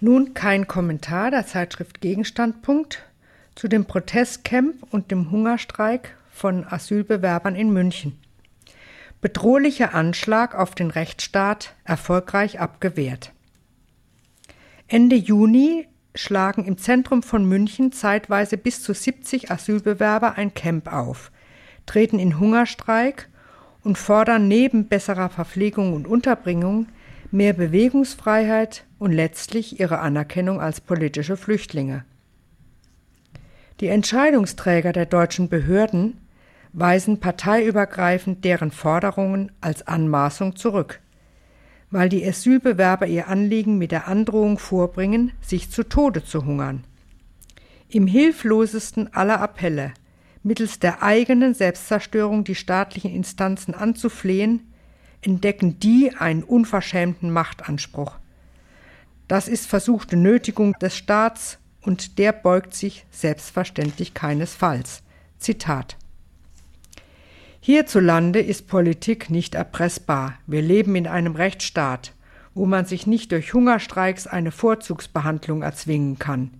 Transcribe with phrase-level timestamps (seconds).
[0.00, 3.02] Nun kein Kommentar der Zeitschrift Gegenstandpunkt
[3.56, 8.16] zu dem Protestcamp und dem Hungerstreik von Asylbewerbern in München.
[9.20, 13.32] Bedrohlicher Anschlag auf den Rechtsstaat erfolgreich abgewehrt.
[14.86, 21.32] Ende Juni schlagen im Zentrum von München zeitweise bis zu 70 Asylbewerber ein Camp auf,
[21.86, 23.28] treten in Hungerstreik
[23.82, 26.86] und fordern neben besserer Verpflegung und Unterbringung
[27.30, 32.04] mehr Bewegungsfreiheit und letztlich ihre Anerkennung als politische Flüchtlinge.
[33.80, 36.18] Die Entscheidungsträger der deutschen Behörden
[36.72, 41.00] weisen parteiübergreifend deren Forderungen als Anmaßung zurück,
[41.90, 46.84] weil die Asylbewerber ihr Anliegen mit der Androhung vorbringen, sich zu Tode zu hungern.
[47.88, 49.92] Im hilflosesten aller Appelle,
[50.42, 54.72] mittels der eigenen Selbstzerstörung die staatlichen Instanzen anzuflehen,
[55.22, 58.16] entdecken die einen unverschämten Machtanspruch.
[59.26, 65.02] Das ist versuchte Nötigung des Staats und der beugt sich selbstverständlich keinesfalls.
[65.38, 65.96] Zitat
[67.60, 70.38] Hierzulande ist Politik nicht erpressbar.
[70.46, 72.14] Wir leben in einem Rechtsstaat,
[72.54, 76.50] wo man sich nicht durch Hungerstreiks eine Vorzugsbehandlung erzwingen kann.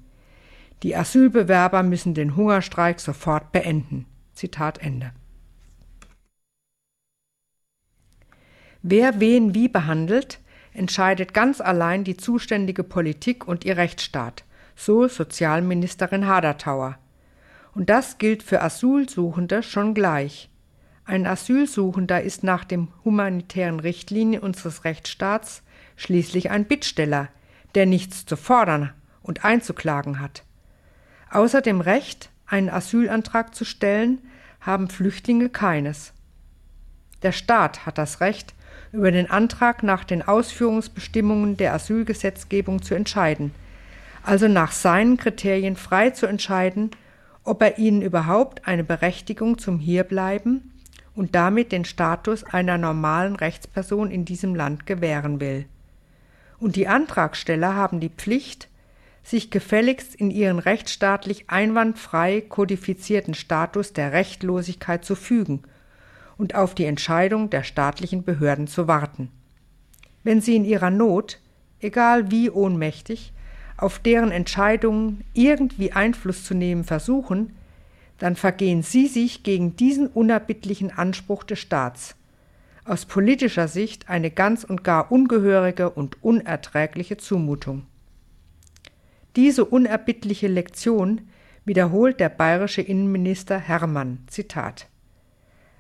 [0.83, 4.07] Die Asylbewerber müssen den Hungerstreik sofort beenden.
[4.35, 5.13] Zitat Ende.
[8.83, 10.41] Wer wen wie behandelt,
[10.73, 14.45] entscheidet ganz allein die zuständige Politik und ihr Rechtsstaat,
[14.77, 16.99] so Sozialministerin Hadertauer.
[17.75, 20.49] Und das gilt für Asylsuchende schon gleich.
[21.05, 25.63] Ein Asylsuchender ist nach den humanitären Richtlinien unseres Rechtsstaats
[25.97, 27.29] schließlich ein Bittsteller,
[27.75, 30.45] der nichts zu fordern und einzuklagen hat.
[31.31, 34.21] Außer dem Recht, einen Asylantrag zu stellen,
[34.61, 36.13] haben Flüchtlinge keines.
[37.23, 38.55] Der Staat hat das Recht,
[38.93, 43.53] über den Antrag nach den Ausführungsbestimmungen der Asylgesetzgebung zu entscheiden,
[44.23, 46.91] also nach seinen Kriterien frei zu entscheiden,
[47.45, 50.73] ob er ihnen überhaupt eine Berechtigung zum Hierbleiben
[51.15, 55.67] und damit den Status einer normalen Rechtsperson in diesem Land gewähren will.
[56.59, 58.69] Und die Antragsteller haben die Pflicht,
[59.23, 65.63] sich gefälligst in ihren rechtsstaatlich einwandfrei kodifizierten Status der Rechtlosigkeit zu fügen–
[66.39, 69.31] und auf die Entscheidung der staatlichen Behörden zu warten.
[70.23, 71.41] Wenn sie in ihrer Not,
[71.81, 73.33] egal wie ohnmächtig,
[73.77, 77.55] auf deren Entscheidungen irgendwie Einfluss zu nehmen versuchen,
[78.19, 82.17] dann vergehen sie sich gegen diesen unerbittlichen Anspruch des Staats.
[82.85, 87.87] Aus politischer Sicht eine ganz und gar ungehörige und unerträgliche Zumutung.
[89.37, 91.21] Diese unerbittliche Lektion
[91.65, 94.21] wiederholt der bayerische Innenminister Hermann.
[94.27, 94.89] Zitat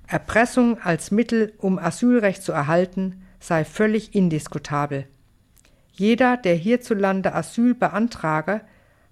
[0.09, 5.07] Erpressung als Mittel, um Asylrecht zu erhalten, sei völlig indiskutabel.
[5.93, 8.63] Jeder, der hierzulande Asyl beantrage,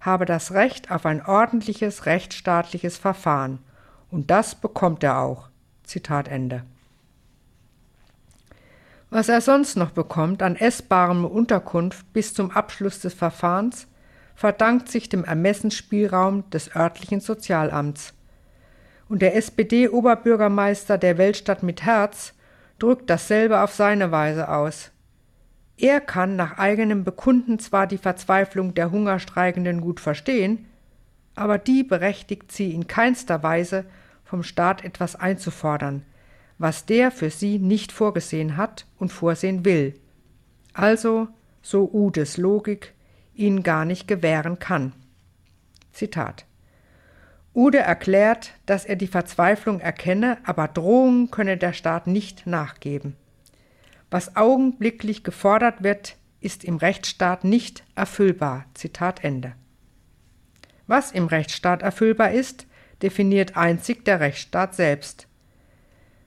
[0.01, 3.59] habe das Recht auf ein ordentliches rechtsstaatliches Verfahren,
[4.11, 5.49] und das bekommt er auch.
[5.85, 6.63] Zitat Ende.
[9.11, 13.87] Was er sonst noch bekommt an essbarem Unterkunft bis zum Abschluss des Verfahrens,
[14.35, 18.15] verdankt sich dem Ermessensspielraum des örtlichen Sozialamts,
[19.09, 22.35] und der SPD-Oberbürgermeister der Weltstadt mit Herz
[22.79, 24.91] drückt dasselbe auf seine Weise aus.
[25.79, 30.67] Er kann nach eigenem Bekunden zwar die Verzweiflung der Hungerstreikenden gut verstehen,
[31.35, 33.85] aber die berechtigt sie in keinster Weise,
[34.25, 36.03] vom Staat etwas einzufordern,
[36.59, 39.95] was der für sie nicht vorgesehen hat und vorsehen will.
[40.73, 41.29] Also,
[41.63, 42.95] so Udes Logik,
[43.35, 44.93] ihn gar nicht gewähren kann.
[45.93, 46.47] Zitat
[47.57, 53.17] Ude erklärt, dass er die Verzweiflung erkenne, aber Drohungen könne der Staat nicht nachgeben.
[54.11, 58.67] Was augenblicklich gefordert wird, ist im Rechtsstaat nicht erfüllbar.
[58.75, 59.55] Zitat Ende.
[60.87, 62.67] Was im Rechtsstaat erfüllbar ist,
[63.01, 65.27] definiert einzig der Rechtsstaat selbst.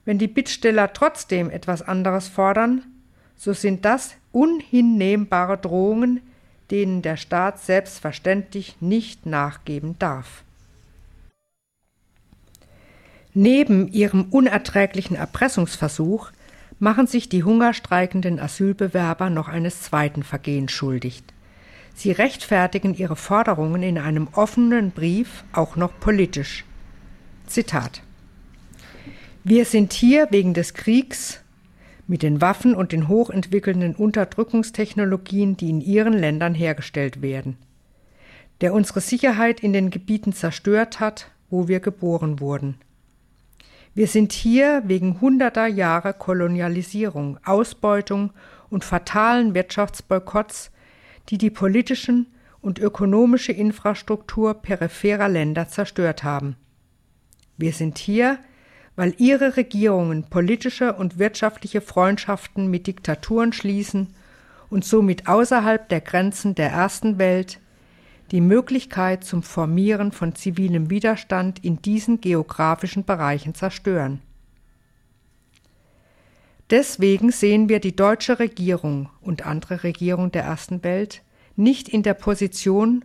[0.04, 2.84] Wenn die Bittsteller trotzdem etwas anderes fordern,
[3.36, 6.22] so sind das unhinnehmbare Drohungen,
[6.72, 10.42] denen der Staat selbstverständlich nicht nachgeben darf.
[13.34, 16.32] Neben ihrem unerträglichen Erpressungsversuch
[16.80, 21.22] machen sich die hungerstreikenden Asylbewerber noch eines zweiten Vergehens schuldig.
[21.94, 26.64] Sie rechtfertigen ihre Forderungen in einem offenen Brief auch noch politisch.
[27.46, 28.02] Zitat
[29.44, 31.40] Wir sind hier wegen des Kriegs
[32.08, 37.56] mit den Waffen und den hochentwickelnden Unterdrückungstechnologien, die in ihren Ländern hergestellt werden,
[38.60, 42.76] der unsere Sicherheit in den Gebieten zerstört hat, wo wir geboren wurden.
[43.94, 48.32] Wir sind hier wegen hunderter Jahre Kolonialisierung, Ausbeutung
[48.70, 50.70] und fatalen Wirtschaftsboykotts,
[51.28, 52.26] die die politischen
[52.60, 56.56] und ökonomische Infrastruktur peripherer Länder zerstört haben.
[57.56, 58.38] Wir sind hier,
[58.96, 64.14] weil ihre Regierungen politische und wirtschaftliche Freundschaften mit Diktaturen schließen
[64.68, 67.60] und somit außerhalb der Grenzen der ersten Welt
[68.30, 74.20] die Möglichkeit zum Formieren von zivilem Widerstand in diesen geografischen Bereichen zerstören.
[76.70, 81.22] Deswegen sehen wir die deutsche Regierung und andere Regierungen der ersten Welt
[81.56, 83.04] nicht in der Position,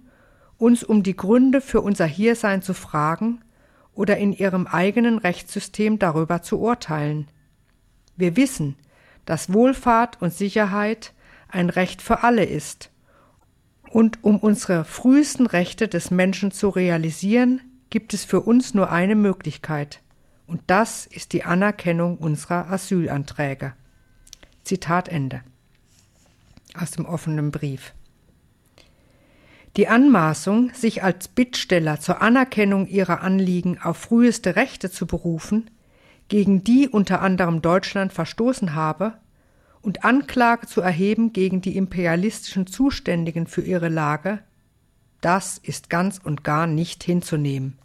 [0.57, 3.43] uns um die Gründe für unser Hiersein zu fragen
[3.93, 7.27] oder in ihrem eigenen Rechtssystem darüber zu urteilen.
[8.15, 8.75] Wir wissen,
[9.25, 11.13] dass Wohlfahrt und Sicherheit
[11.47, 12.91] ein Recht für alle ist.
[13.95, 19.15] Und um unsere frühesten Rechte des Menschen zu realisieren, gibt es für uns nur eine
[19.15, 20.01] Möglichkeit,
[20.47, 23.71] und das ist die Anerkennung unserer Asylanträge.
[24.65, 25.43] Zitat Ende.
[26.77, 27.93] Aus dem offenen Brief.
[29.77, 35.71] Die Anmaßung, sich als Bittsteller zur Anerkennung ihrer Anliegen auf früheste Rechte zu berufen,
[36.27, 39.13] gegen die unter anderem Deutschland verstoßen habe,
[39.85, 44.39] und Anklage zu erheben gegen die imperialistischen Zuständigen für ihre Lage,
[45.21, 47.77] das ist ganz und gar nicht hinzunehmen.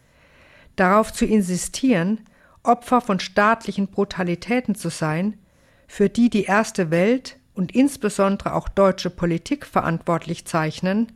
[0.76, 2.20] Darauf zu insistieren,
[2.62, 5.38] Opfer von staatlichen Brutalitäten zu sein,
[5.86, 11.12] für die die erste Welt und insbesondere auch deutsche Politik verantwortlich zeichnen,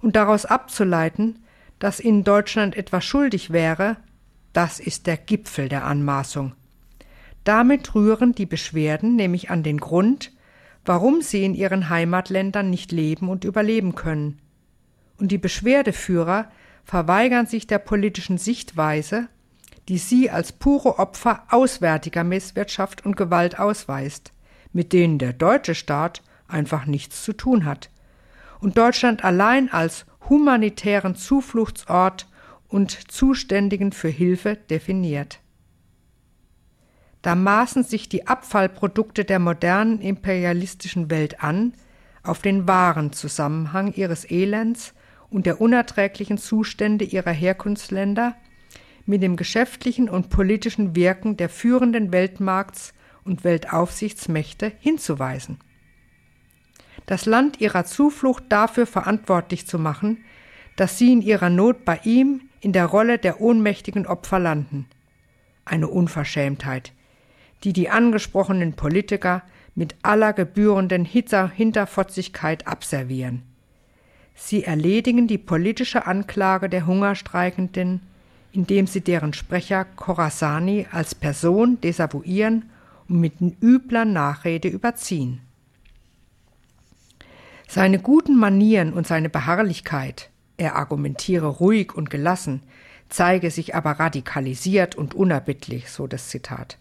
[0.00, 1.40] und daraus abzuleiten,
[1.78, 3.96] dass ihnen Deutschland etwas schuldig wäre,
[4.52, 6.54] das ist der Gipfel der Anmaßung.
[7.44, 10.32] Damit rühren die Beschwerden nämlich an den Grund,
[10.84, 14.38] warum sie in ihren Heimatländern nicht leben und überleben können.
[15.18, 16.50] Und die Beschwerdeführer
[16.84, 19.28] verweigern sich der politischen Sichtweise,
[19.88, 24.32] die sie als pure Opfer auswärtiger Misswirtschaft und Gewalt ausweist,
[24.72, 27.90] mit denen der deutsche Staat einfach nichts zu tun hat
[28.62, 32.28] und Deutschland allein als humanitären Zufluchtsort
[32.68, 35.40] und Zuständigen für Hilfe definiert.
[37.22, 41.72] Da maßen sich die Abfallprodukte der modernen imperialistischen Welt an,
[42.22, 44.94] auf den wahren Zusammenhang ihres Elends
[45.30, 48.36] und der unerträglichen Zustände ihrer Herkunftsländer
[49.06, 52.92] mit dem geschäftlichen und politischen Wirken der führenden Weltmarkts
[53.24, 55.58] und Weltaufsichtsmächte hinzuweisen
[57.06, 60.24] das Land ihrer Zuflucht dafür verantwortlich zu machen,
[60.76, 64.86] dass sie in ihrer Not bei ihm in der Rolle der ohnmächtigen Opfer landen.
[65.64, 66.92] Eine Unverschämtheit,
[67.64, 69.42] die die angesprochenen Politiker
[69.74, 73.42] mit aller gebührenden Hinterfotzigkeit abservieren.
[74.34, 78.00] Sie erledigen die politische Anklage der Hungerstreikenden,
[78.52, 82.70] indem sie deren Sprecher Khorasani als Person desavouieren
[83.08, 85.40] und mit übler Nachrede überziehen.
[87.68, 92.62] Seine guten Manieren und seine Beharrlichkeit, er argumentiere ruhig und gelassen,
[93.08, 96.76] zeige sich aber radikalisiert und unerbittlich, so das Zitat,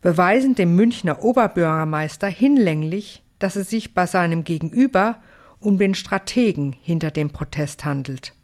[0.00, 5.20] beweisen dem Münchner Oberbürgermeister hinlänglich, dass es sich bei seinem Gegenüber
[5.60, 8.34] um den Strategen hinter dem Protest handelt.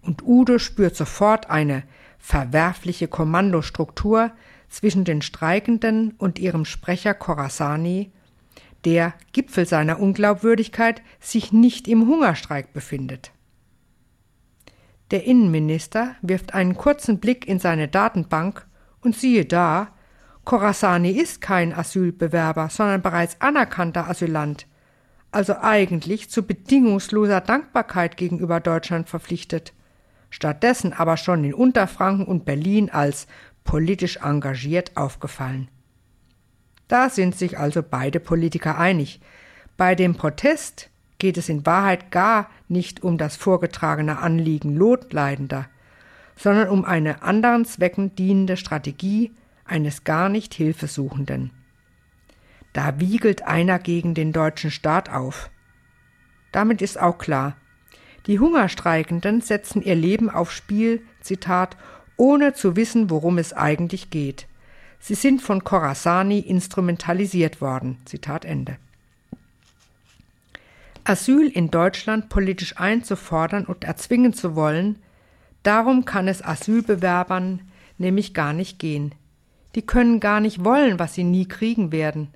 [0.00, 1.84] Und Udo spürt sofort eine
[2.18, 4.32] verwerfliche Kommandostruktur
[4.68, 8.10] zwischen den Streikenden und ihrem Sprecher Corasani
[8.84, 13.32] der Gipfel seiner Unglaubwürdigkeit sich nicht im Hungerstreik befindet.
[15.10, 18.66] Der Innenminister wirft einen kurzen Blick in seine Datenbank
[19.02, 19.88] und siehe da,
[20.44, 24.66] Khorasani ist kein Asylbewerber, sondern bereits anerkannter Asylant,
[25.30, 29.72] also eigentlich zu bedingungsloser Dankbarkeit gegenüber Deutschland verpflichtet,
[30.30, 33.26] stattdessen aber schon in Unterfranken und Berlin als
[33.64, 35.68] politisch engagiert aufgefallen.
[36.88, 39.20] Da sind sich also beide Politiker einig.
[39.76, 45.66] Bei dem Protest geht es in Wahrheit gar nicht um das vorgetragene Anliegen Notleidender,
[46.36, 49.30] sondern um eine anderen Zwecken dienende Strategie
[49.64, 51.50] eines gar nicht Hilfesuchenden.
[52.72, 55.50] Da wiegelt einer gegen den deutschen Staat auf.
[56.52, 57.56] Damit ist auch klar,
[58.26, 61.76] die Hungerstreikenden setzen ihr Leben aufs Spiel, Zitat,
[62.16, 64.46] ohne zu wissen, worum es eigentlich geht.
[65.00, 67.98] Sie sind von Khorasani instrumentalisiert worden.
[68.04, 68.76] Zitat Ende.
[71.04, 75.02] Asyl in Deutschland politisch einzufordern und erzwingen zu wollen,
[75.64, 77.62] darum kann es Asylbewerbern
[77.98, 79.12] nämlich gar nicht gehen.
[79.74, 82.28] Die können gar nicht wollen, was sie nie kriegen werden.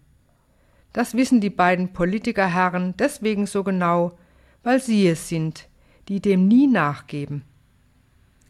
[0.92, 4.18] Das wissen die beiden Politikerherren deswegen so genau,
[4.62, 5.68] weil sie es sind,
[6.08, 7.44] die dem nie nachgeben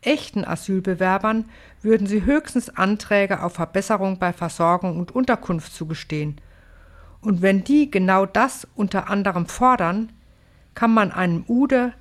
[0.07, 1.47] echten Asylbewerbern
[1.83, 6.41] würden sie höchstens Anträge auf Verbesserung bei Versorgung und Unterkunft zugestehen.
[7.21, 10.13] Und wenn die genau das unter anderem fordern,
[10.75, 11.93] kann man einem Ude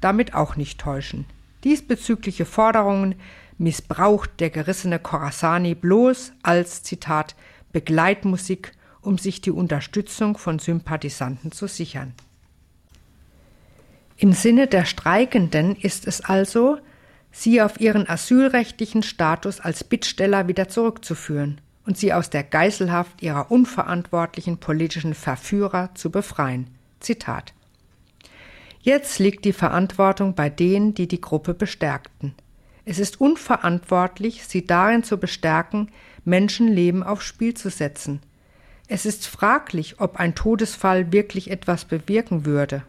[0.00, 1.24] damit auch nicht täuschen.
[1.64, 3.14] Diesbezügliche Forderungen
[3.58, 7.34] missbraucht der gerissene Khorassani bloß als, Zitat,
[7.72, 8.72] Begleitmusik,
[9.02, 12.14] um sich die Unterstützung von Sympathisanten zu sichern.
[14.16, 16.78] Im Sinne der Streikenden ist es also,
[17.30, 23.50] sie auf ihren asylrechtlichen Status als Bittsteller wieder zurückzuführen und sie aus der Geiselhaft ihrer
[23.50, 26.66] unverantwortlichen politischen Verführer zu befreien.
[27.00, 27.54] Zitat
[28.80, 32.34] Jetzt liegt die Verantwortung bei denen, die die Gruppe bestärkten.
[32.90, 35.90] Es ist unverantwortlich, sie darin zu bestärken,
[36.24, 38.20] Menschenleben aufs Spiel zu setzen.
[38.86, 42.82] Es ist fraglich, ob ein Todesfall wirklich etwas bewirken würde.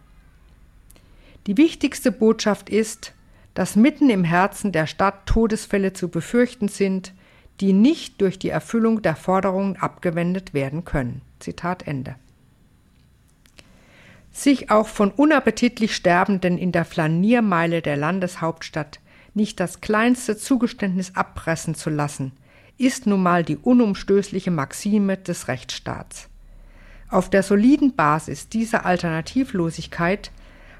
[1.48, 3.12] Die wichtigste Botschaft ist,
[3.54, 7.12] dass mitten im Herzen der Stadt Todesfälle zu befürchten sind,
[7.60, 11.24] die nicht durch die Erfüllung der Forderungen abgewendet werden können.
[11.40, 12.16] Zitat Ende
[14.32, 19.02] sich auch von unappetitlich Sterbenden in der Flaniermeile der Landeshauptstadt
[19.34, 22.32] nicht das kleinste Zugeständnis abpressen zu lassen,
[22.78, 26.30] ist nun mal die unumstößliche Maxime des Rechtsstaats.
[27.10, 30.32] Auf der soliden Basis dieser Alternativlosigkeit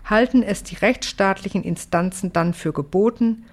[0.06, 3.46] halten es die rechtsstaatlichen Instanzen dann für geboten,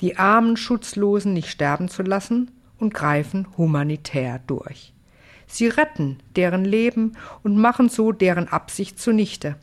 [0.00, 4.92] die armen Schutzlosen nicht sterben zu lassen und greifen humanitär durch.
[5.46, 9.56] Sie retten deren Leben und machen so deren Absicht zunichte.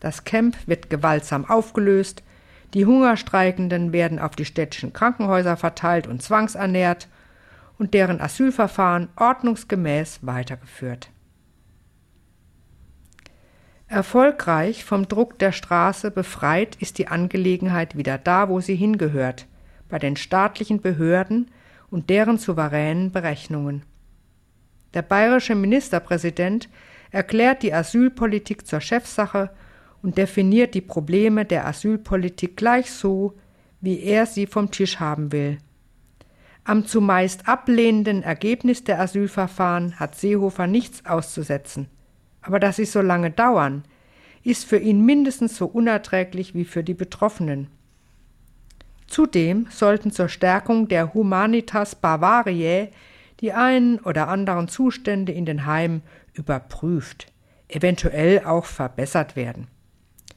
[0.00, 2.22] Das Camp wird gewaltsam aufgelöst,
[2.74, 7.08] die Hungerstreikenden werden auf die städtischen Krankenhäuser verteilt und zwangsernährt
[7.78, 11.10] und deren Asylverfahren ordnungsgemäß weitergeführt.
[13.88, 19.46] Erfolgreich vom Druck der Straße befreit ist die Angelegenheit wieder da, wo sie hingehört,
[19.90, 21.50] bei den staatlichen Behörden
[21.90, 23.82] und deren souveränen Berechnungen.
[24.94, 26.70] Der bayerische Ministerpräsident
[27.10, 29.50] erklärt die Asylpolitik zur Chefsache
[30.02, 33.34] und definiert die Probleme der Asylpolitik gleich so,
[33.80, 35.58] wie er sie vom Tisch haben will.
[36.64, 41.88] Am zumeist ablehnenden Ergebnis der Asylverfahren hat Seehofer nichts auszusetzen.
[42.40, 43.84] Aber dass sie so lange dauern,
[44.44, 47.68] ist für ihn mindestens so unerträglich wie für die Betroffenen.
[49.06, 52.90] Zudem sollten zur Stärkung der Humanitas Bavariae
[53.40, 57.26] die einen oder anderen Zustände in den Heimen überprüft,
[57.68, 59.66] eventuell auch verbessert werden.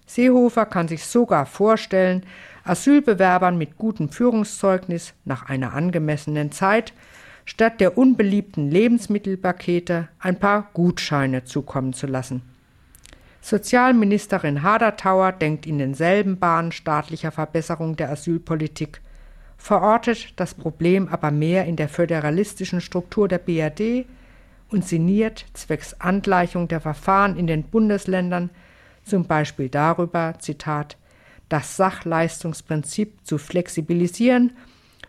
[0.06, 2.24] Seehofer kann sich sogar vorstellen,
[2.64, 6.94] Asylbewerbern mit gutem Führungszeugnis nach einer angemessenen Zeit
[7.46, 12.42] statt der unbeliebten Lebensmittelpakete ein paar Gutscheine zukommen zu lassen.
[13.42, 19.02] Sozialministerin Hadertauer denkt in denselben Bahnen staatlicher Verbesserung der Asylpolitik
[19.58, 24.08] verortet das Problem aber mehr in der föderalistischen Struktur der BRD
[24.70, 28.50] und sinniert zwecks Angleichung der Verfahren in den Bundesländern
[29.06, 30.98] zum Beispiel darüber, Zitat,
[31.48, 34.54] das Sachleistungsprinzip zu flexibilisieren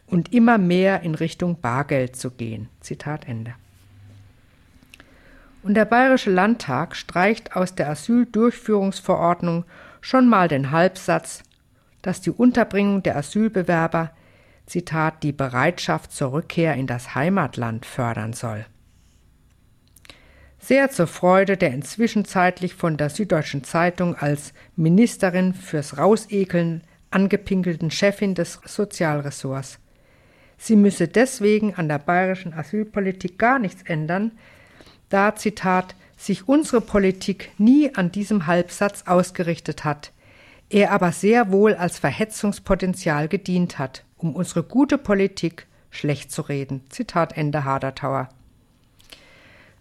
[0.06, 2.68] und immer mehr in Richtung Bargeld zu gehen.
[2.80, 3.54] Zitat Ende.
[5.62, 9.64] Und der Bayerische Landtag streicht aus der Asyldurchführungsverordnung
[10.00, 11.42] schon mal den Halbsatz,
[12.02, 14.12] dass die Unterbringung der Asylbewerber
[14.66, 18.66] Zitat, die Bereitschaft zur Rückkehr in das Heimatland fördern soll.
[20.58, 27.90] Sehr zur Freude der inzwischen zeitlich von der Süddeutschen Zeitung als Ministerin fürs Rausekeln angepinkelten
[27.90, 29.78] Chefin des Sozialressorts.
[30.58, 34.32] Sie müsse deswegen an der bayerischen Asylpolitik gar nichts ändern,
[35.08, 40.12] da, Zitat, sich unsere Politik nie an diesem Halbsatz ausgerichtet hat,
[40.68, 46.82] er aber sehr wohl als Verhetzungspotenzial gedient hat um unsere gute Politik schlecht zu reden.
[46.90, 48.28] Zitat Ende Hadertauer.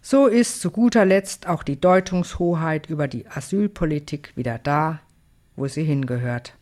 [0.08, 5.00] So ist zu guter Letzt auch die Deutungshoheit über die Asylpolitik wieder da,
[5.56, 6.55] wo sie hingehört.